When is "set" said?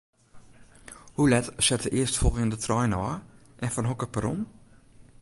1.57-1.81